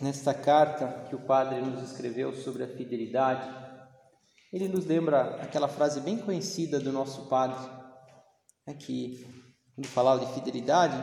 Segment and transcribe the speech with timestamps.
[0.00, 3.48] Nesta carta que o padre nos escreveu sobre a fidelidade,
[4.52, 7.58] ele nos lembra aquela frase bem conhecida do nosso padre,
[8.66, 9.26] né, que
[9.76, 10.96] ele falava de fidelidade,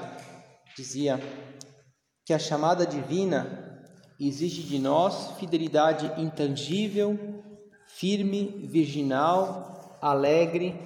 [0.76, 1.20] dizia
[2.26, 3.84] que a chamada divina
[4.20, 7.18] exige de nós fidelidade intangível,
[7.88, 10.80] firme, virginal, alegre,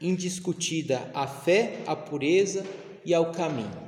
[0.00, 2.64] indiscutida à fé, à pureza
[3.04, 3.87] e ao caminho.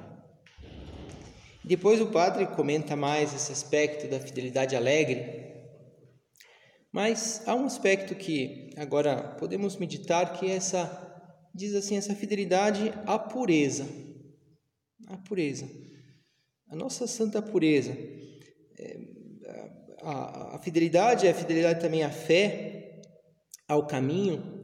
[1.65, 5.41] Depois o padre comenta mais esse aspecto da fidelidade alegre.
[6.93, 11.07] Mas há um aspecto que agora podemos meditar que é essa
[11.55, 13.87] diz assim essa fidelidade à pureza.
[15.07, 15.69] A pureza.
[16.69, 17.93] A nossa santa pureza.
[18.79, 18.97] É,
[20.03, 23.03] a, a fidelidade é a fidelidade também à fé,
[23.69, 24.61] ao caminho,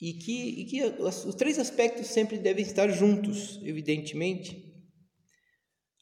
[0.00, 4.71] e que, e que os três aspectos sempre devem estar juntos, evidentemente.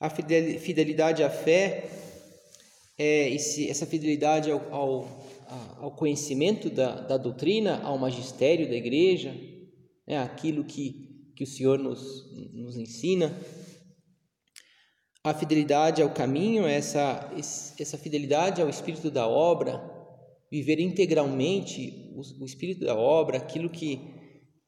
[0.01, 1.91] A fidelidade à fé
[2.97, 5.27] é esse, essa fidelidade ao, ao,
[5.77, 9.37] ao conhecimento da, da, doutrina, ao magistério da igreja,
[10.06, 12.00] é aquilo que, que o Senhor nos,
[12.55, 13.38] nos ensina.
[15.22, 17.31] A fidelidade ao caminho é essa,
[17.78, 19.82] essa fidelidade ao espírito da obra,
[20.50, 24.00] viver integralmente o, o espírito da obra, aquilo que,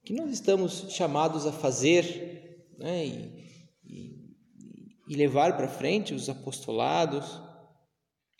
[0.05, 3.07] que nós estamos chamados a fazer, né?
[3.07, 3.42] E,
[5.13, 7.39] e levar para frente os apostolados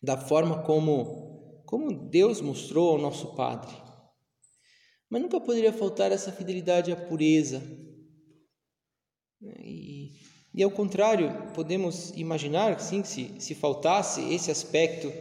[0.03, 3.71] da forma como, como Deus mostrou ao nosso Padre.
[5.11, 7.63] Mas nunca poderia faltar essa fidelidade à pureza.
[9.63, 10.13] E,
[10.55, 15.13] e ao contrário, podemos imaginar sim, se, se faltasse esse aspecto,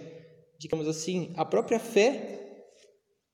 [0.57, 2.63] digamos assim, a própria fé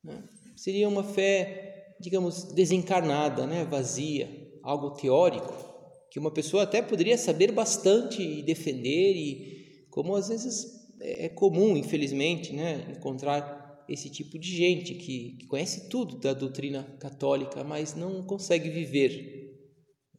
[0.04, 0.28] né?
[0.56, 3.64] seria uma fé, digamos, desencarnada, né?
[3.64, 4.28] vazia,
[4.64, 5.67] algo teórico
[6.12, 11.30] que uma pessoa até poderia saber bastante e defender e como às vezes é, é
[11.30, 17.64] comum, infelizmente, né, encontrar esse tipo de gente que, que conhece tudo da doutrina católica,
[17.64, 19.56] mas não consegue viver,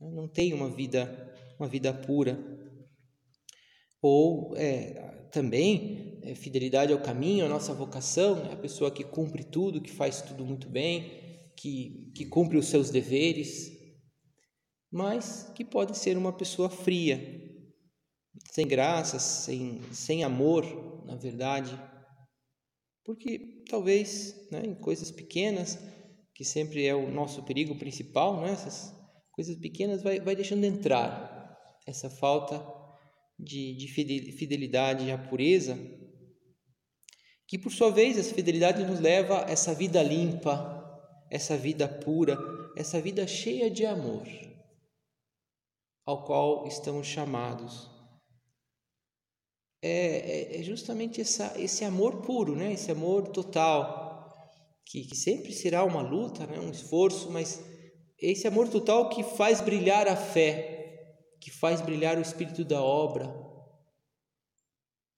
[0.00, 2.38] né, não tem uma vida, uma vida pura.
[4.00, 9.44] Ou é, também é, fidelidade ao caminho, à nossa vocação, né, a pessoa que cumpre
[9.44, 13.77] tudo, que faz tudo muito bem, que, que cumpre os seus deveres,
[14.90, 17.20] mas que pode ser uma pessoa fria,
[18.50, 21.78] sem graça, sem, sem amor, na verdade.
[23.04, 25.78] Porque talvez né, em coisas pequenas,
[26.34, 28.94] que sempre é o nosso perigo principal, né, essas
[29.32, 31.56] coisas pequenas vai, vai deixando entrar
[31.86, 32.64] essa falta
[33.38, 33.88] de, de
[34.32, 35.78] fidelidade à pureza,
[37.46, 40.76] que por sua vez essa fidelidade nos leva a essa vida limpa,
[41.30, 42.36] essa vida pura,
[42.76, 44.47] essa vida cheia de amor
[46.08, 47.86] ao qual estamos chamados.
[49.82, 52.72] É, é, é justamente essa, esse amor puro, né?
[52.72, 54.32] esse amor total,
[54.86, 56.58] que, que sempre será uma luta, né?
[56.60, 57.62] um esforço, mas
[58.18, 63.26] esse amor total que faz brilhar a fé, que faz brilhar o espírito da obra,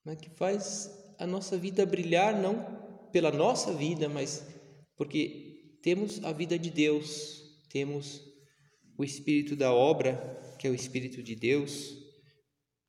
[0.04, 0.16] né?
[0.16, 0.90] que faz
[1.20, 4.44] a nossa vida brilhar não pela nossa vida, mas
[4.96, 8.20] porque temos a vida de Deus, temos
[8.98, 11.96] o espírito da obra que é o Espírito de Deus,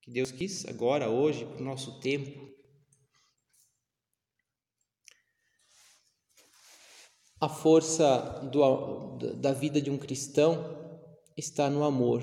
[0.02, 2.52] que Deus quis agora, hoje, para o nosso tempo.
[7.40, 10.78] A força do, da vida de um cristão
[11.38, 12.22] está no amor,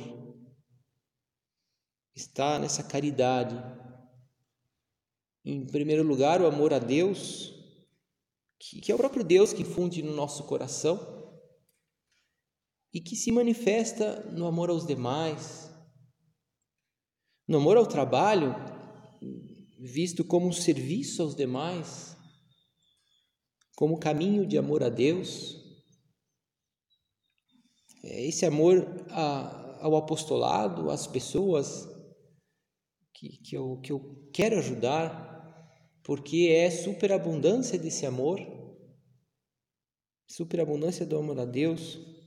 [2.15, 3.56] está nessa caridade.
[5.47, 7.55] Em primeiro lugar, o amor a Deus,
[8.59, 11.18] que é o próprio Deus que funde no nosso coração
[12.93, 15.70] e que se manifesta no amor aos demais,
[17.46, 18.55] no amor ao trabalho,
[19.79, 22.17] visto como um serviço aos demais,
[23.76, 25.56] como caminho de amor a Deus.
[28.02, 31.87] É esse amor a, ao apostolado, às pessoas
[33.14, 35.26] que, que, eu, que eu quero ajudar,
[36.02, 38.38] porque é superabundância desse amor,
[40.29, 42.18] superabundância do amor a Deus.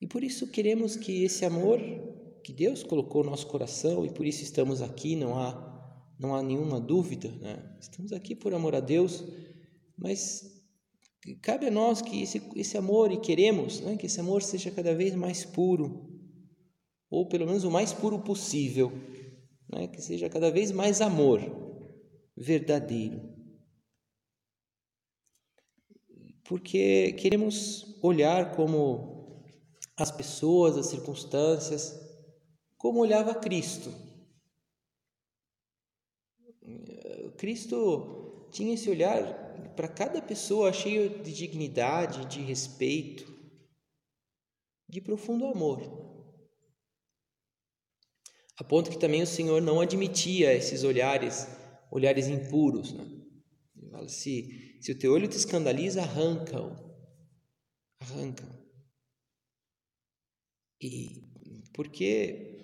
[0.00, 1.78] E por isso queremos que esse amor
[2.42, 5.68] que Deus colocou no nosso coração e por isso estamos aqui, não há
[6.18, 7.76] não há nenhuma dúvida, né?
[7.80, 9.24] Estamos aqui por amor a Deus,
[9.96, 10.60] mas
[11.40, 14.94] cabe a nós que esse, esse amor e queremos, né, que esse amor seja cada
[14.94, 16.10] vez mais puro,
[17.10, 18.92] ou pelo menos o mais puro possível,
[19.72, 21.40] né, que seja cada vez mais amor
[22.36, 23.22] verdadeiro.
[26.44, 29.19] Porque queremos olhar como
[30.02, 31.94] as pessoas, as circunstâncias,
[32.78, 33.92] como olhava Cristo.
[37.36, 39.22] Cristo tinha esse olhar
[39.76, 43.30] para cada pessoa cheio de dignidade, de respeito,
[44.88, 45.80] de profundo amor.
[48.56, 51.46] A ponto que também o Senhor não admitia esses olhares,
[51.90, 52.92] olhares impuros.
[52.92, 53.04] Né?
[54.08, 56.76] Se, se o teu olho te escandaliza, arranca-o.
[58.00, 58.59] Arranca-o.
[60.80, 61.22] E
[61.72, 62.56] porque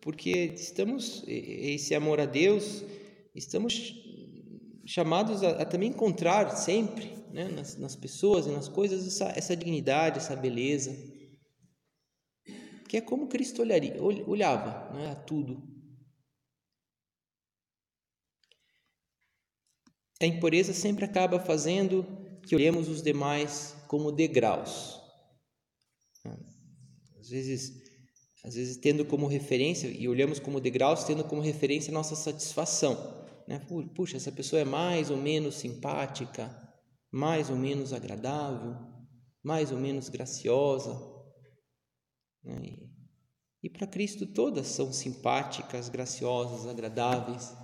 [0.00, 2.82] porque estamos, esse amor a Deus,
[3.34, 3.94] estamos
[4.86, 9.56] chamados a, a também encontrar sempre né, nas, nas, pessoas e nas coisas essa, essa
[9.56, 10.96] dignidade, essa beleza,
[12.88, 15.62] que é como Cristo olharia, olhava né, a tudo.
[20.20, 22.04] A impureza sempre acaba fazendo
[22.42, 25.00] que olhemos os demais como degraus.
[27.30, 27.90] Às vezes
[28.42, 32.96] às vezes tendo como referência, e olhamos como degraus, tendo como referência a nossa satisfação.
[33.46, 33.60] Né?
[33.94, 36.50] Puxa, essa pessoa é mais ou menos simpática,
[37.10, 38.76] mais ou menos agradável,
[39.42, 40.94] mais ou menos graciosa.
[42.42, 42.62] Né?
[42.64, 42.90] E,
[43.64, 47.54] e para Cristo todas são simpáticas, graciosas, agradáveis.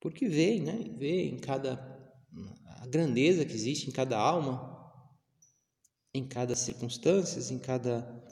[0.00, 0.84] Porque vê, né?
[0.98, 1.98] vê em cada
[2.80, 4.69] a grandeza que existe em cada alma,
[6.12, 8.24] em cada circunstância, em cada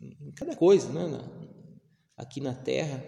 [0.00, 1.48] em cada coisa, né?
[2.16, 3.04] aqui na Terra.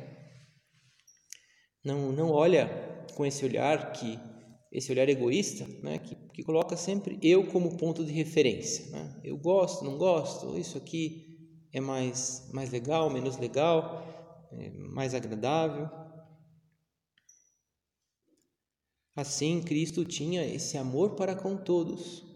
[1.84, 2.68] Não, não olha
[3.14, 4.18] com esse olhar que
[4.72, 5.98] esse olhar egoísta, né?
[5.98, 8.86] que, que coloca sempre eu como ponto de referência.
[8.90, 9.20] Né?
[9.24, 15.88] Eu gosto, não gosto, isso aqui é mais, mais legal, menos legal, é mais agradável.
[19.16, 22.29] Assim, Cristo tinha esse amor para com todos.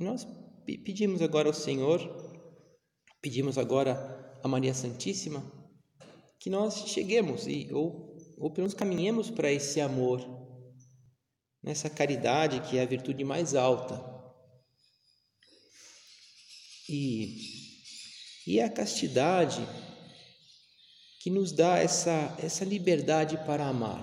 [0.00, 0.26] E nós
[0.64, 2.00] pedimos agora ao Senhor,
[3.20, 5.44] pedimos agora a Maria Santíssima,
[6.38, 10.18] que nós cheguemos e ou, ou pelo menos caminhemos para esse amor,
[11.62, 14.02] nessa caridade que é a virtude mais alta.
[16.88, 17.36] E,
[18.46, 19.60] e a castidade
[21.20, 24.02] que nos dá essa, essa liberdade para amar.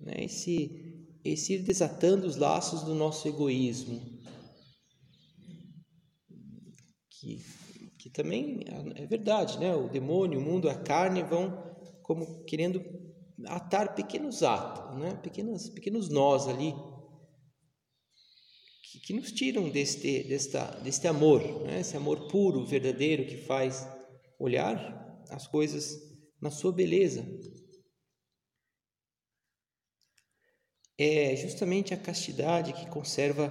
[0.00, 0.24] Né?
[0.24, 0.91] Esse,
[1.24, 4.00] esse ir desatando os laços do nosso egoísmo,
[7.10, 7.40] que,
[7.98, 8.60] que também
[8.96, 9.74] é verdade, né?
[9.74, 12.82] O demônio, o mundo, a carne vão como querendo
[13.46, 15.14] atar pequenos atos, né?
[15.22, 16.74] Pequenos, pequenos nós ali
[18.92, 21.80] que, que nos tiram deste, desta, deste amor, né?
[21.80, 23.88] Esse amor puro, verdadeiro que faz
[24.38, 25.98] olhar as coisas
[26.40, 27.24] na sua beleza,
[30.98, 33.50] é justamente a castidade que conserva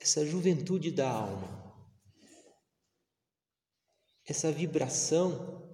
[0.00, 1.60] essa juventude da alma,
[4.26, 5.68] essa vibração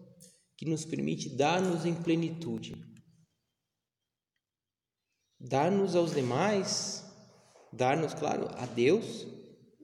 [0.57, 2.75] que nos permite dar-nos em plenitude,
[5.39, 7.05] dar-nos aos demais,
[7.73, 9.27] dar-nos, claro, a Deus,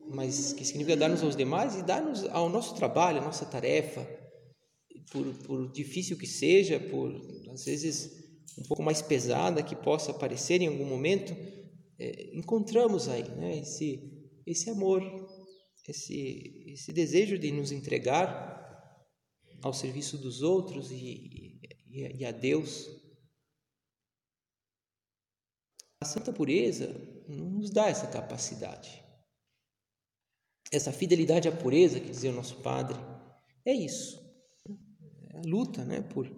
[0.09, 4.07] mas que significa dar-nos aos demais e dar-nos ao nosso trabalho, à nossa tarefa,
[5.11, 7.15] por, por difícil que seja, por
[7.51, 8.22] às vezes
[8.59, 11.35] um pouco mais pesada que possa aparecer em algum momento,
[11.99, 15.03] é, encontramos aí né, esse, esse amor,
[15.89, 18.53] esse, esse desejo de nos entregar
[19.63, 22.89] ao serviço dos outros e, e, e a Deus.
[26.03, 26.89] A santa pureza
[27.29, 29.03] nos dá essa capacidade.
[30.73, 32.99] Essa fidelidade à pureza, que dizia o nosso Padre,
[33.65, 34.21] é isso.
[35.31, 36.29] É a luta né, por,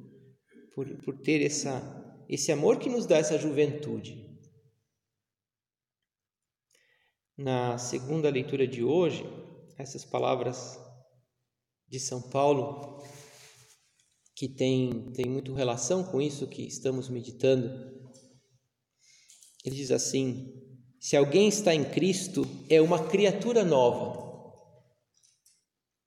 [0.74, 4.22] por, por ter essa, esse amor que nos dá essa juventude.
[7.36, 9.24] Na segunda leitura de hoje,
[9.78, 10.78] essas palavras
[11.88, 13.02] de São Paulo,
[14.34, 17.68] que tem, tem muito relação com isso que estamos meditando.
[19.64, 20.52] Ele diz assim:
[21.00, 24.22] se alguém está em Cristo, é uma criatura nova.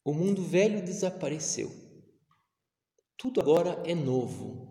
[0.03, 1.86] O mundo velho desapareceu.
[3.17, 4.67] Tudo agora é novo.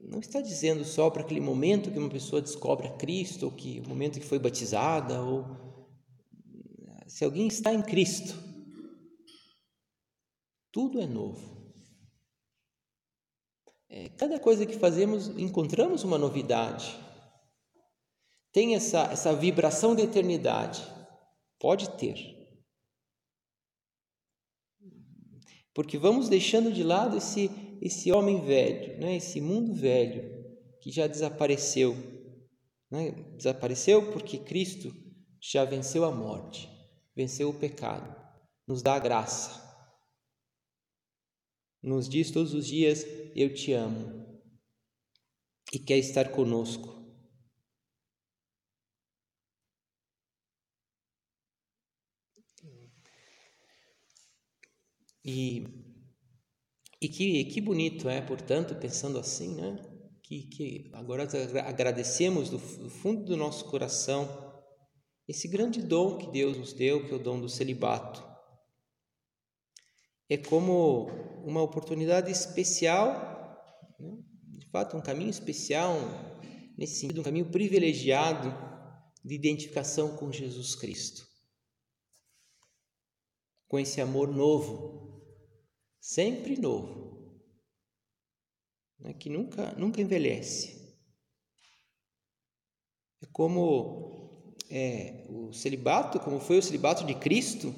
[0.00, 3.80] Não está dizendo só para aquele momento que uma pessoa descobre a Cristo, ou que
[3.80, 5.44] o momento que foi batizada, ou
[7.06, 8.34] se alguém está em Cristo,
[10.70, 11.52] tudo é novo.
[13.88, 16.98] É, cada coisa que fazemos, encontramos uma novidade.
[18.50, 20.82] Tem essa, essa vibração de eternidade.
[21.58, 22.41] Pode ter.
[25.74, 27.50] Porque vamos deixando de lado esse,
[27.80, 29.16] esse homem velho, né?
[29.16, 30.42] esse mundo velho
[30.80, 31.96] que já desapareceu.
[32.90, 33.12] Né?
[33.36, 34.94] Desapareceu porque Cristo
[35.40, 36.68] já venceu a morte,
[37.16, 38.14] venceu o pecado,
[38.66, 39.60] nos dá a graça.
[41.82, 44.22] Nos diz todos os dias: Eu te amo,
[45.72, 47.01] e quer estar conosco.
[55.24, 55.66] E,
[57.00, 59.76] e que, que bonito é, portanto, pensando assim, né?
[60.22, 61.28] Que, que agora
[61.66, 64.52] agradecemos do, do fundo do nosso coração
[65.28, 68.22] esse grande dom que Deus nos deu, que é o dom do celibato.
[70.28, 71.06] É como
[71.44, 73.56] uma oportunidade especial,
[73.98, 74.18] né?
[74.58, 75.96] de fato, um caminho especial,
[76.76, 78.52] nesse sentido, um caminho privilegiado
[79.24, 81.26] de identificação com Jesus Cristo.
[83.68, 85.11] Com esse amor novo
[86.02, 87.40] sempre novo,
[88.98, 90.98] né, que nunca, nunca envelhece.
[93.22, 97.72] É como é, o celibato, como foi o celibato de Cristo,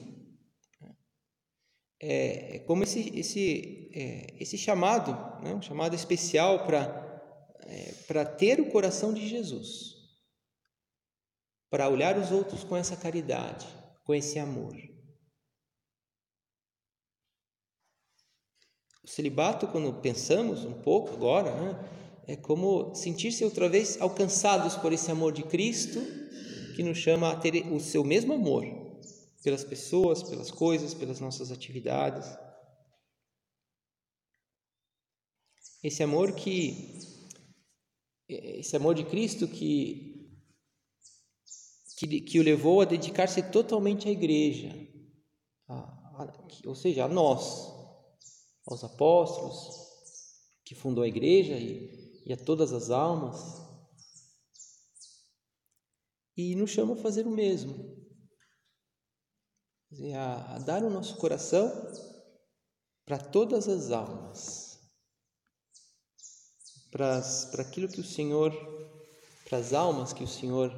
[2.01, 5.13] é, é como esse, esse, é, esse chamado,
[5.43, 7.05] né, um chamado especial para
[7.67, 9.95] é, para ter o coração de Jesus,
[11.71, 13.67] para olhar os outros com essa caridade,
[14.05, 14.94] com esse amor.
[19.05, 21.91] O celibato, quando pensamos um pouco agora, né,
[22.27, 26.01] é como sentir-se outra vez alcançados por esse amor de Cristo,
[26.75, 28.65] que nos chama a ter o seu mesmo amor
[29.43, 32.27] pelas pessoas, pelas coisas, pelas nossas atividades.
[35.83, 36.99] Esse amor que
[38.27, 40.15] esse amor de Cristo que
[41.99, 44.75] que, que o levou a dedicar-se totalmente à igreja,
[45.69, 46.35] a, a,
[46.67, 47.74] ou seja, a nós,
[48.67, 49.85] aos apóstolos,
[50.65, 53.63] que fundou a igreja e, e a todas as almas,
[56.37, 57.75] e nos chama a fazer o mesmo,
[60.17, 61.71] a, a dar o nosso coração
[63.05, 64.81] para todas as almas,
[66.91, 67.21] para,
[67.59, 68.53] aquilo que o Senhor,
[69.45, 70.73] para as almas que o Senhor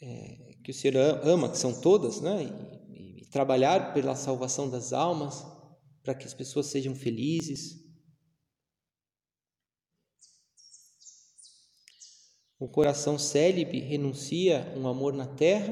[0.00, 2.44] é, que o Senhor ama, que são todas, né?
[2.88, 5.44] E, e trabalhar pela salvação das almas
[6.08, 7.84] para que as pessoas sejam felizes.
[12.58, 15.70] O coração célibe renuncia um amor na terra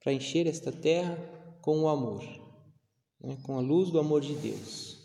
[0.00, 1.16] para encher esta terra
[1.62, 2.22] com o amor,
[3.18, 3.38] né?
[3.42, 4.98] com a luz do amor de Deus.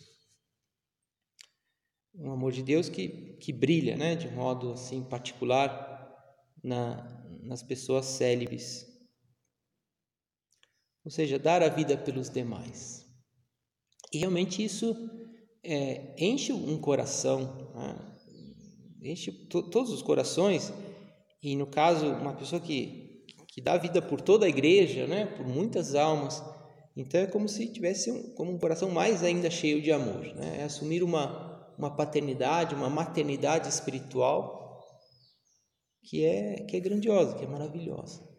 [2.13, 4.13] Um amor de Deus que, que brilha né?
[4.13, 7.01] de modo assim particular na,
[7.41, 8.85] nas pessoas célibes.
[11.05, 13.02] Ou seja, dar a vida pelos demais.
[14.13, 14.95] E realmente isso
[15.63, 17.95] é, enche um coração, né?
[19.01, 20.71] enche to, todos os corações.
[21.41, 25.25] E no caso, uma pessoa que, que dá vida por toda a igreja, né?
[25.25, 26.43] por muitas almas,
[26.95, 30.23] então é como se tivesse um, como um coração mais ainda cheio de amor.
[30.35, 30.59] Né?
[30.59, 34.61] É assumir uma, uma paternidade, uma maternidade espiritual
[36.03, 38.32] que é, que é grandiosa, que é maravilhosa.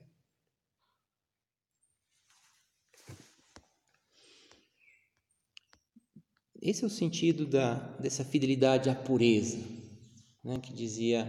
[6.65, 9.59] Esse é o sentido da, dessa fidelidade à pureza,
[10.43, 11.29] né, que dizia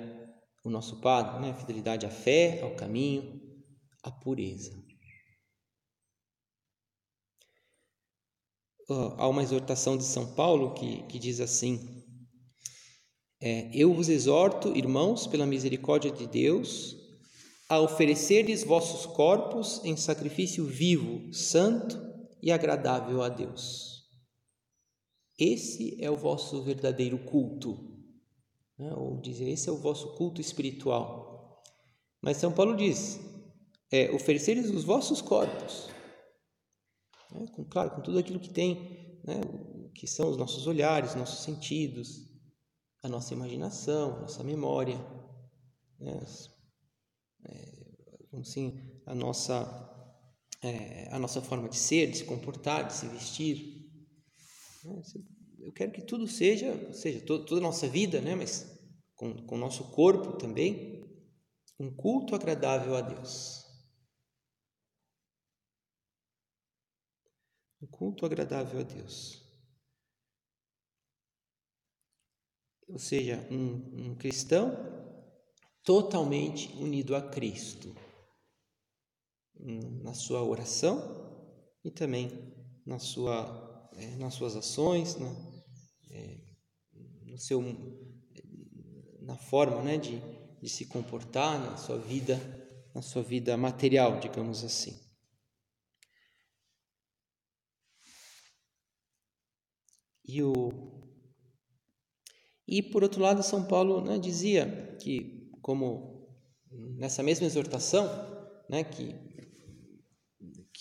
[0.63, 3.41] o nosso padre, né, fidelidade à fé, ao caminho,
[4.01, 4.71] à pureza.
[9.17, 11.79] há uma exortação de São Paulo que, que diz assim:
[13.41, 16.95] é, Eu vos exorto, irmãos, pela misericórdia de Deus,
[17.67, 21.99] a oferecerdes vossos corpos em sacrifício vivo, santo
[22.41, 23.94] e agradável a Deus.
[25.37, 27.77] Esse é o vosso verdadeiro culto,
[28.77, 28.93] né?
[28.93, 31.61] ou dizer, esse é o vosso culto espiritual.
[32.21, 33.19] Mas São Paulo diz:
[33.91, 35.89] é, ofereceres os vossos corpos
[37.35, 37.45] né?
[37.53, 39.41] com, claro, com tudo aquilo que tem, né?
[39.93, 42.29] que são os nossos olhares, nossos sentidos,
[43.03, 44.97] a nossa imaginação, a nossa memória,
[45.99, 46.19] né?
[47.45, 49.91] é, assim, a nossa
[50.61, 53.84] é, a nossa forma de ser, de se comportar, de se vestir.
[54.85, 55.01] Né?
[55.59, 58.35] Eu quero que tudo seja, seja toda a nossa vida, né?
[58.35, 58.79] mas
[59.15, 61.03] com, com o nosso corpo também,
[61.79, 63.65] um culto agradável a Deus.
[67.81, 69.43] Um culto agradável a Deus.
[72.87, 74.71] Ou seja, um, um cristão
[75.83, 77.95] totalmente unido a Cristo
[80.03, 80.99] na sua oração
[81.83, 82.53] e também
[82.85, 83.64] na sua,
[83.97, 85.27] é, nas suas ações, na,
[86.11, 86.37] é,
[87.25, 87.61] no seu,
[89.21, 90.21] na forma né, de,
[90.61, 92.39] de se comportar na sua vida,
[92.93, 95.05] na sua vida material, digamos assim.
[100.27, 100.71] E, o,
[102.67, 106.27] e por outro lado, São Paulo né, dizia que, como
[106.71, 108.07] nessa mesma exortação,
[108.69, 109.13] né, que,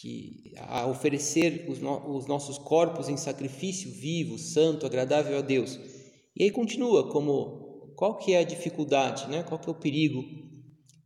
[0.01, 5.79] que a oferecer os, no, os nossos corpos em sacrifício vivo, santo, agradável a Deus.
[6.37, 9.45] E aí continua como qual que é a dificuldade, né?
[9.45, 10.25] Qual que é o perigo?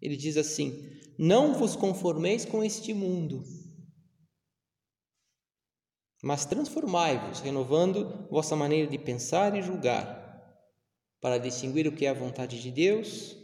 [0.01, 3.45] Ele diz assim: "Não vos conformeis com este mundo,
[6.23, 10.17] mas transformai-vos, renovando vossa maneira de pensar e julgar,
[11.21, 13.37] para distinguir o que é a vontade de Deus,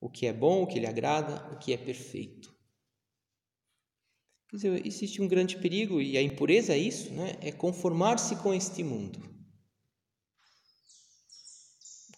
[0.00, 2.59] o que é bom, o que lhe agrada, o que é perfeito.
[4.52, 7.36] Dizer, existe um grande perigo, e a impureza é isso, né?
[7.40, 9.20] é conformar-se com este mundo.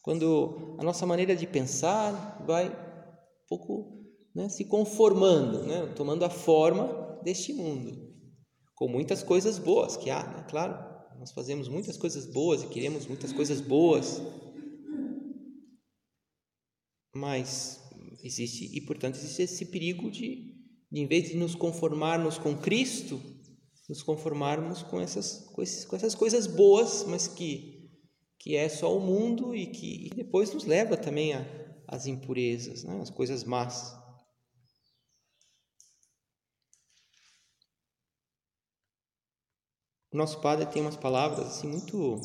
[0.01, 4.03] Quando a nossa maneira de pensar vai um pouco
[4.35, 8.13] né, se conformando, né, tomando a forma deste mundo
[8.83, 10.45] com muitas coisas boas que há, né?
[10.51, 10.75] claro,
[11.17, 14.21] nós fazemos muitas coisas boas e queremos muitas coisas boas,
[17.15, 17.81] mas
[18.25, 20.52] existe, e portanto existe esse perigo de,
[20.93, 23.21] em vez de nos conformarmos com Cristo,
[23.89, 27.91] nos conformarmos com essas, com, esses, com essas coisas boas, mas que,
[28.39, 31.33] que é só o mundo e que e depois nos leva também
[31.89, 33.01] às impurezas, né?
[33.01, 33.99] as coisas más.
[40.13, 42.21] O nosso padre tem umas palavras assim muito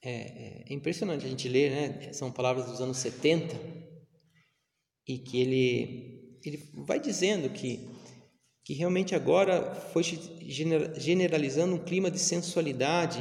[0.00, 2.12] é, é, impressionante a gente ler, né?
[2.12, 3.56] São palavras dos anos 70
[5.08, 7.88] e que ele ele vai dizendo que
[8.64, 10.02] que realmente agora foi
[10.98, 13.20] generalizando um clima de sensualidade,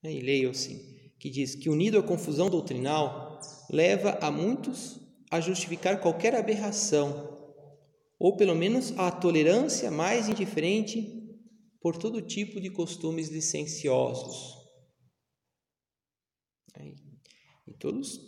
[0.00, 0.12] né?
[0.12, 5.00] e leio assim, que diz que unido à confusão doutrinal leva a muitos
[5.32, 7.40] a justificar qualquer aberração
[8.20, 11.28] ou pelo menos a tolerância mais indiferente
[11.80, 14.60] por todo tipo de costumes licenciosos.
[17.66, 18.20] E todos,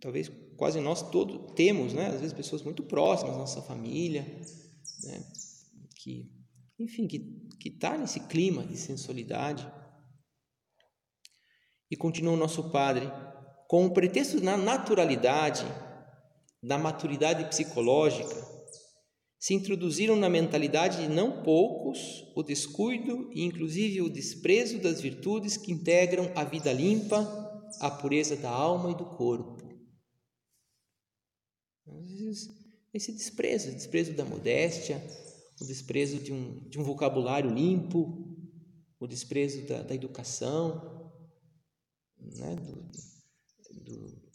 [0.00, 2.08] talvez quase nós todos temos, né?
[2.08, 4.22] Às vezes pessoas muito próximas, nossa família,
[5.04, 5.24] né?
[6.02, 6.30] Que,
[6.78, 9.68] enfim, que que está nesse clima de sensualidade.
[11.90, 13.10] E continua o nosso Padre,
[13.68, 15.64] com o pretexto da naturalidade,
[16.62, 18.36] da maturidade psicológica,
[19.36, 25.56] se introduziram na mentalidade de não poucos o descuido e inclusive o desprezo das virtudes
[25.56, 27.18] que integram a vida limpa,
[27.80, 29.55] a pureza da alma e do corpo.
[32.92, 35.02] Esse desprezo, desprezo da modéstia,
[35.60, 38.34] o desprezo de um, de um vocabulário limpo,
[38.98, 41.12] o desprezo da, da educação,
[42.18, 42.56] né?
[42.56, 42.82] do,
[43.84, 44.26] do,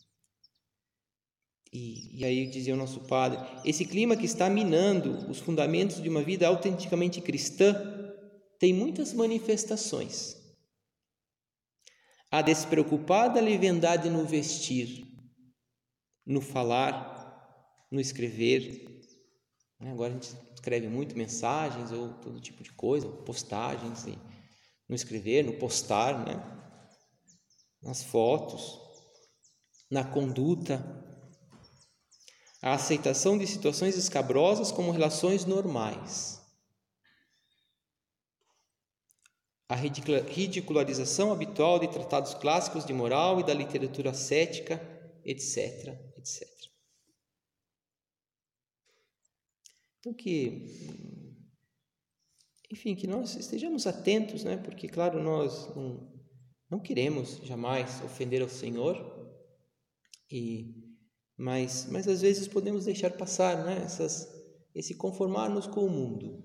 [1.73, 6.09] e, e aí dizia o nosso padre: esse clima que está minando os fundamentos de
[6.09, 7.75] uma vida autenticamente cristã
[8.59, 10.37] tem muitas manifestações.
[12.29, 15.05] A despreocupada leviandade no vestir,
[16.25, 17.20] no falar,
[17.91, 19.05] no escrever.
[19.79, 19.91] Né?
[19.91, 24.05] Agora a gente escreve muito mensagens ou todo tipo de coisa, postagens,
[24.87, 26.41] no escrever, no postar, né?
[27.83, 28.79] nas fotos,
[29.89, 31.01] na conduta
[32.61, 36.39] a aceitação de situações escabrosas como relações normais,
[39.67, 44.79] a ridicularização habitual de tratados clássicos de moral e da literatura cética,
[45.25, 46.70] etc, etc.
[50.01, 50.67] Então que,
[52.69, 54.57] enfim, que nós estejamos atentos, né?
[54.57, 56.11] Porque claro nós não,
[56.69, 58.97] não queremos jamais ofender ao Senhor
[60.29, 60.75] e
[61.37, 64.27] mas, mas às vezes podemos deixar passar né, essas,
[64.75, 66.43] esse conformar-nos com o mundo,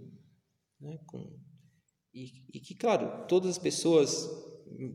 [0.81, 1.39] né, com,
[2.17, 4.27] e, e que, claro, todas as pessoas,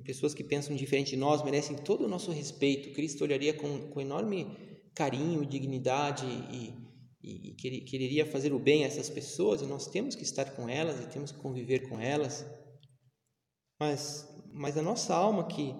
[0.04, 2.95] pessoas que pensam diferente de nós, merecem todo o nosso respeito.
[2.95, 4.47] Cristo olharia com, com enorme
[4.95, 6.74] carinho, dignidade e,
[7.23, 10.67] e, e quereria fazer o bem a essas pessoas, e nós temos que estar com
[10.67, 12.45] elas e temos que conviver com elas.
[13.79, 15.75] Mas, mas a nossa alma que,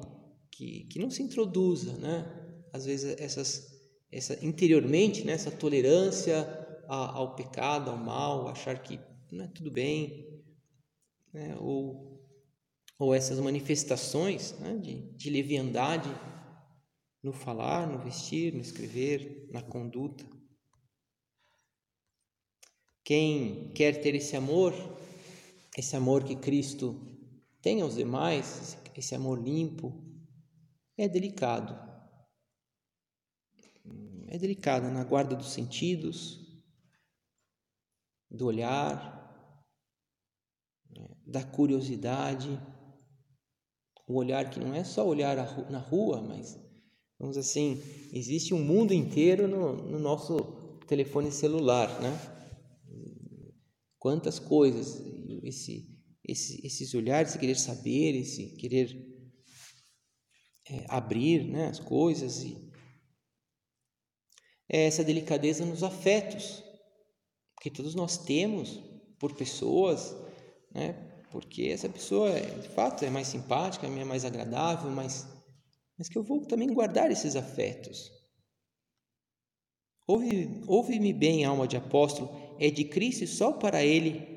[0.51, 2.25] que, que não se introduza, né?
[2.73, 3.71] Às vezes essas,
[4.12, 5.34] essa interiormente, né?
[5.34, 6.47] essa tolerância
[6.88, 8.99] ao pecado, ao mal, achar que
[9.32, 10.43] não é tudo bem,
[11.34, 11.56] né?
[11.60, 12.21] ou,
[12.99, 14.77] ou essas manifestações né?
[14.77, 16.10] de, de leviandade
[17.23, 20.25] no falar, no vestir, no escrever, na conduta.
[23.04, 24.74] Quem quer ter esse amor,
[25.78, 27.00] esse amor que Cristo
[27.62, 29.94] tem aos demais, esse amor limpo,
[30.98, 31.76] é delicado.
[34.28, 36.40] É delicado na guarda dos sentidos,
[38.30, 39.20] do olhar,
[41.26, 42.60] da curiosidade,
[44.08, 45.36] o olhar que não é só olhar
[45.70, 46.60] na rua, mas
[47.18, 47.82] vamos assim,
[48.14, 50.38] existe um mundo inteiro no, no nosso
[50.88, 52.40] telefone celular, né?
[54.02, 55.00] Quantas coisas,
[55.44, 55.88] esse,
[56.28, 58.90] esse, esses olhares, esse querer saber, esse querer
[60.68, 62.72] é, abrir né, as coisas e
[64.68, 66.64] é essa delicadeza nos afetos
[67.62, 68.82] que todos nós temos
[69.20, 70.16] por pessoas,
[70.74, 70.94] né?
[71.30, 75.28] Porque essa pessoa, de fato, é mais simpática, é mais agradável, mas,
[75.96, 78.10] mas que eu vou também guardar esses afetos.
[80.08, 84.32] Ouve-me ouve bem, alma de apóstolo, é de Cristo e só para Ele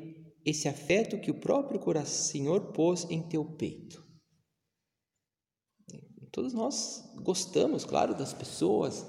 [0.44, 4.04] esse afeto que o próprio Senhor pôs em teu peito.
[6.30, 9.06] Todos nós gostamos, claro, das pessoas,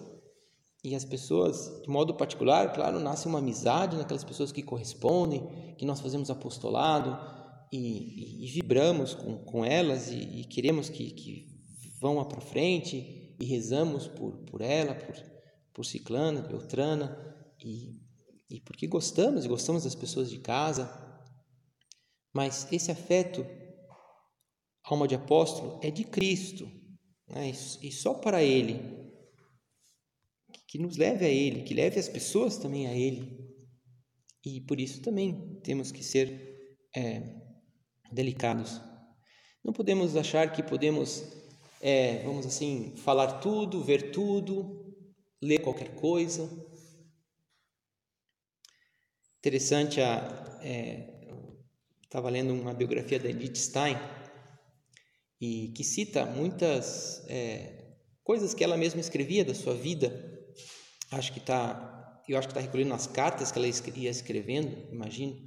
[0.83, 5.85] e as pessoas, de modo particular, claro, nasce uma amizade naquelas pessoas que correspondem, que
[5.85, 7.17] nós fazemos apostolado
[7.73, 11.55] e, e, e vibramos com, com elas e, e queremos que, que
[11.99, 15.15] vão para frente e rezamos por, por ela, por,
[15.73, 17.17] por Ciclana, Beltrana,
[17.59, 18.04] e,
[18.49, 20.89] e porque gostamos e gostamos das pessoas de casa.
[22.33, 23.45] Mas esse afeto,
[24.83, 26.69] alma de apóstolo, é de Cristo,
[27.27, 27.51] né?
[27.81, 28.79] e só para Ele,
[30.67, 33.45] que nos leve a Ele, que leve as pessoas também a Ele.
[34.43, 37.23] E por isso também temos que ser é,
[38.11, 38.79] delicados.
[39.63, 41.23] Não podemos achar que podemos,
[41.81, 44.95] é, vamos assim, falar tudo, ver tudo,
[45.41, 46.47] ler qualquer coisa.
[49.45, 51.07] Interessante, a, é,
[52.01, 53.95] estava lendo uma biografia da Edith Stein
[55.39, 60.09] e que cita muitas é, coisas que ela mesma escrevia da sua vida.
[61.11, 65.39] Acho que está, eu acho que está recolhendo nas cartas que ela ia escrevendo, imagino.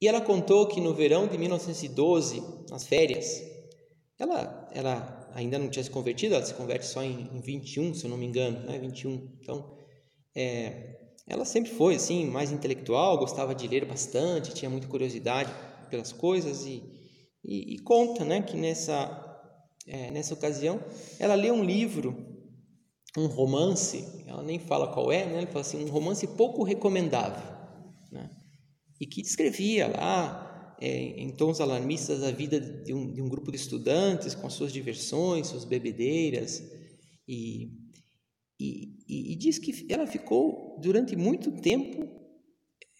[0.00, 3.42] E ela contou que no verão de 1912, nas férias,
[4.16, 8.04] ela, ela ainda não tinha se convertido, ela se converte só em, em 21, se
[8.04, 8.78] eu não me engano, né?
[8.78, 9.38] 21.
[9.40, 9.76] Então,
[10.36, 15.52] é, ela sempre foi assim mais intelectual, gostava de ler bastante, tinha muita curiosidade
[15.90, 16.82] pelas coisas e
[17.44, 19.50] e, e conta né, que nessa,
[19.86, 20.82] é, nessa ocasião
[21.18, 22.16] ela lê um livro,
[23.16, 27.42] um romance, ela nem fala qual é, né, ela fala assim, um romance pouco recomendável,
[28.10, 28.30] né,
[29.00, 33.50] e que descrevia lá, é, em tons alarmistas, a vida de um, de um grupo
[33.50, 36.62] de estudantes com as suas diversões, suas bebedeiras,
[37.26, 37.70] e,
[38.62, 42.08] e, e, diz que ela ficou durante muito tempo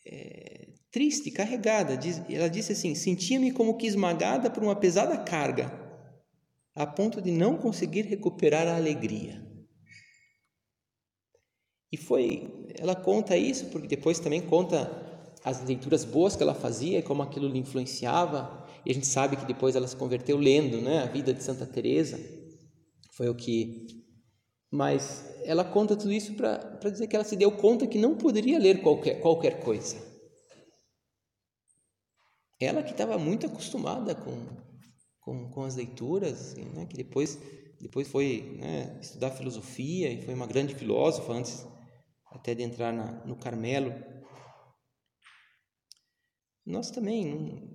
[0.05, 1.99] é, triste, carregada.
[2.29, 5.73] Ela disse assim: sentia-me como que esmagada por uma pesada carga,
[6.75, 9.41] a ponto de não conseguir recuperar a alegria.
[11.93, 14.91] E foi, ela conta isso porque depois também conta
[15.45, 18.67] as leituras boas que ela fazia e como aquilo lhe influenciava.
[18.85, 21.67] E a gente sabe que depois ela se converteu lendo, né, a vida de Santa
[21.67, 22.19] Teresa.
[23.13, 24.02] Foi o que
[24.73, 28.59] mas ela conta tudo isso para dizer que ela se deu conta que não poderia
[28.59, 30.01] ler qualquer, qualquer coisa.
[32.59, 34.47] Ela que estava muito acostumada com,
[35.21, 37.39] com, com as leituras, né, que depois,
[37.79, 41.67] depois foi né, estudar filosofia e foi uma grande filósofa antes
[42.31, 43.93] até de entrar na, no Carmelo.
[46.65, 47.69] Nós também,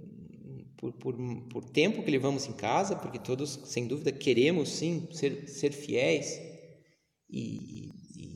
[0.77, 1.15] por, por,
[1.47, 6.46] por tempo que levamos em casa, porque todos, sem dúvida, queremos sim ser, ser fiéis
[7.29, 8.35] e, e,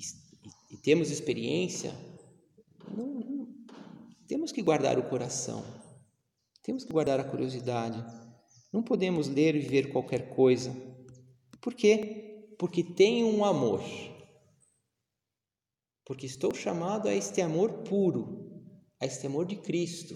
[0.72, 1.94] e temos experiência,
[2.96, 3.48] não, não,
[4.28, 5.82] temos que guardar o coração
[6.64, 8.04] temos que guardar a curiosidade.
[8.72, 10.72] Não podemos ler e ver qualquer coisa.
[11.60, 12.56] Por quê?
[12.58, 13.82] Porque tenho um amor.
[16.06, 18.64] Porque estou chamado a este amor puro,
[19.00, 20.16] a este amor de Cristo.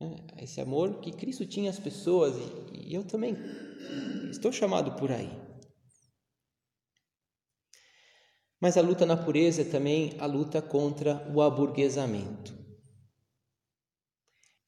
[0.00, 0.16] Né?
[0.38, 2.34] Esse amor que Cristo tinha às pessoas
[2.72, 3.36] e eu também
[4.30, 5.30] estou chamado por aí.
[8.60, 12.56] Mas a luta na pureza é também a luta contra o aburguesamento.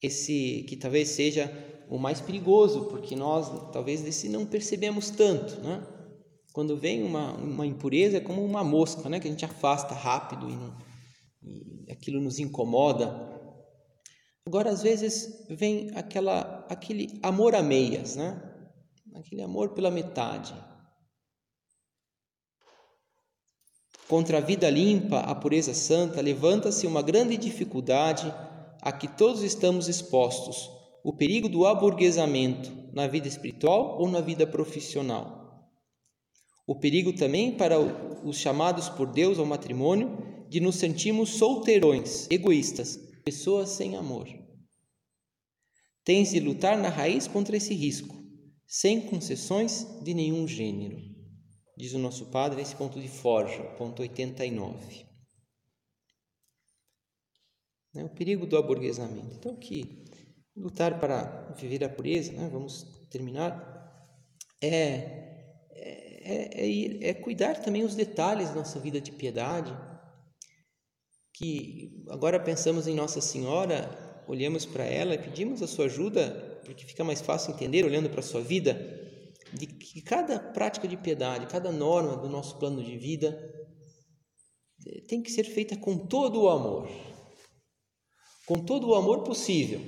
[0.01, 1.51] Esse que talvez seja
[1.89, 5.85] o mais perigoso, porque nós talvez desse não percebemos tanto, né?
[6.53, 9.19] Quando vem uma, uma impureza é como uma mosca, né?
[9.19, 10.77] Que a gente afasta rápido e, não,
[11.41, 13.27] e aquilo nos incomoda.
[14.45, 18.41] Agora às vezes vem aquela aquele amor a meias, né?
[19.15, 20.53] Aquele amor pela metade.
[24.09, 28.33] Contra a vida limpa, a pureza santa, levanta-se uma grande dificuldade
[28.81, 30.67] a que todos estamos expostos
[31.03, 35.69] o perigo do aburguesamento na vida espiritual ou na vida profissional.
[36.67, 40.17] O perigo também para os chamados por Deus ao matrimônio
[40.49, 44.27] de nos sentirmos solteirões, egoístas, pessoas sem amor.
[46.03, 48.15] Tens de lutar na raiz contra esse risco,
[48.65, 51.08] sem concessões de nenhum gênero.
[51.79, 55.05] Diz o nosso Padre nesse ponto de forja, ponto 89.
[57.95, 59.33] É o perigo do aburguesamento.
[59.37, 60.03] Então, que
[60.53, 62.49] lutar para viver a pureza, né?
[62.51, 64.13] vamos terminar,
[64.61, 64.67] é,
[65.71, 69.73] é, é, é, cuidar também os detalhes da nossa vida de piedade,
[71.33, 76.85] que agora pensamos em Nossa Senhora, olhamos para ela e pedimos a sua ajuda, porque
[76.85, 79.08] fica mais fácil entender olhando para a sua vida,
[79.53, 83.37] de que cada prática de piedade, cada norma do nosso plano de vida
[84.85, 86.89] eh, tem que ser feita com todo o amor,
[88.45, 89.79] com todo o amor possível.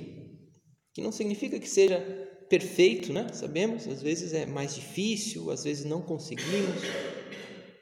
[0.92, 2.00] Que não significa que seja
[2.48, 3.32] perfeito, né?
[3.32, 6.82] Sabemos, às vezes é mais difícil, às vezes não conseguimos,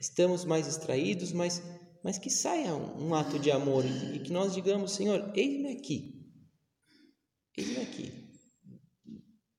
[0.01, 1.61] estamos mais distraídos, mas,
[2.05, 6.25] mas que saia um, um ato de amor e, que nós digamos, Senhor, eis-me aqui,
[7.57, 8.13] eis-me aqui,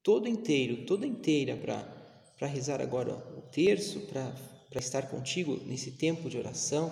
[0.01, 2.00] todo inteiro, toda inteira para
[2.47, 6.91] rezar agora o terço, para estar contigo nesse tempo de oração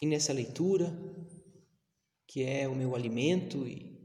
[0.00, 0.92] e nessa leitura
[2.28, 3.98] que é o meu alimento e,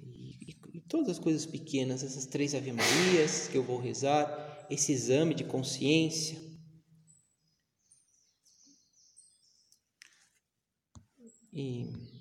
[0.00, 4.66] e, e, e todas as coisas pequenas, essas três Ave Marias que eu vou rezar,
[4.70, 6.38] esse exame de consciência.
[11.52, 12.13] E,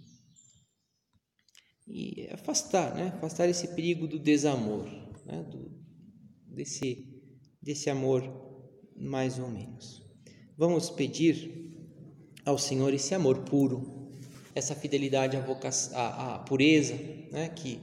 [1.88, 3.14] e afastar, né?
[3.16, 4.86] afastar esse perigo do desamor,
[5.26, 5.44] né?
[5.50, 5.72] do,
[6.48, 7.08] desse,
[7.62, 8.24] desse amor
[8.96, 10.04] mais ou menos.
[10.58, 11.74] Vamos pedir
[12.46, 14.04] ao Senhor esse amor puro
[14.56, 16.94] essa fidelidade à, vocação, à, à pureza,
[17.32, 17.50] né?
[17.50, 17.80] que,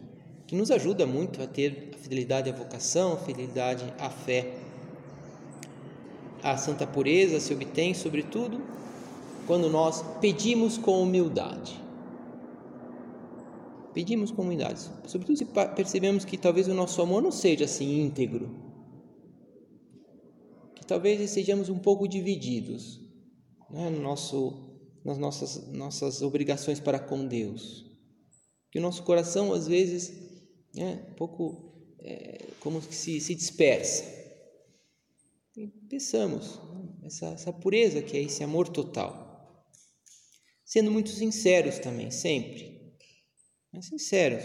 [0.46, 4.54] que nos ajuda muito a ter a fidelidade à vocação, a fidelidade à fé.
[6.42, 8.62] A santa pureza se obtém, sobretudo,
[9.46, 11.78] quando nós pedimos com humildade.
[13.92, 18.48] Pedimos com humildade, sobretudo se percebemos que talvez o nosso amor não seja assim íntegro,
[20.76, 23.00] que talvez estejamos um pouco divididos
[23.70, 24.70] né, no nosso
[25.04, 27.86] nas nossas, nossas obrigações para com Deus.
[28.70, 30.12] Que o nosso coração, às vezes,
[30.76, 34.04] é um pouco é, como que se, se dispersa.
[35.56, 36.60] E pensamos
[37.02, 39.64] essa, essa pureza que é esse amor total.
[40.64, 42.79] Sendo muito sinceros também, sempre.
[43.72, 44.44] Mas sinceros.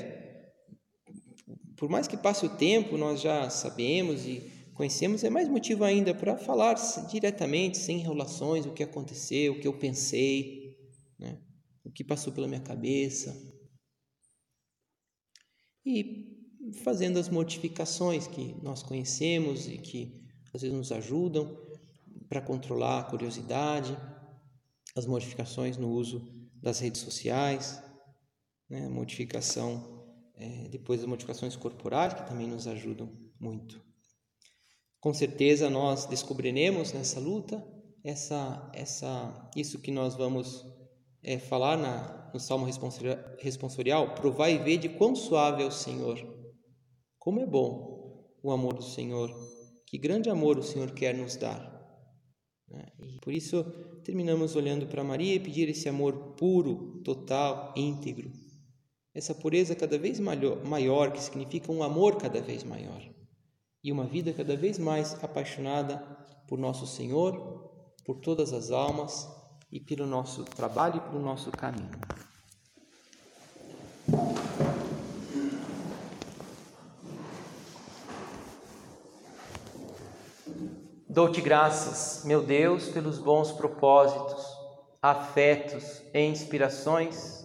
[1.75, 4.41] Por mais que passe o tempo, nós já sabemos e
[4.73, 6.75] conhecemos, é mais motivo ainda para falar
[7.09, 10.77] diretamente, sem enrolações, o que aconteceu, o que eu pensei,
[11.17, 11.39] né?
[11.83, 13.35] o que passou pela minha cabeça.
[15.85, 16.35] E
[16.83, 21.57] fazendo as mortificações que nós conhecemos e que às vezes nos ajudam
[22.27, 23.95] para controlar a curiosidade,
[24.95, 26.25] as modificações no uso
[26.61, 27.81] das redes sociais,
[28.69, 28.88] né?
[28.88, 33.84] modificação, é, depois as modificações corporais, que também nos ajudam muito.
[34.99, 37.63] Com certeza nós descobriremos nessa luta
[38.04, 40.65] essa, essa, isso que nós vamos
[41.23, 42.67] é, falar na, no Salmo
[43.39, 46.19] responsorial, provar e ver de quão suave é o Senhor.
[47.17, 49.34] Como é bom o amor do Senhor,
[49.88, 51.75] que grande amor o Senhor quer nos dar.
[52.69, 52.86] Né?
[52.99, 53.63] E por isso
[54.04, 58.32] terminamos olhando para Maria e pedir esse amor puro, total, íntegro.
[59.15, 63.01] Essa pureza cada vez maior, que significa um amor cada vez maior
[63.82, 65.99] e uma vida cada vez mais apaixonada
[66.49, 67.71] por nosso Senhor,
[68.04, 69.25] por todas as almas
[69.71, 71.91] e pelo nosso trabalho e pelo nosso caminho.
[81.08, 84.45] Dou-te graças, meu Deus, pelos bons propósitos,
[85.01, 87.44] afetos e inspirações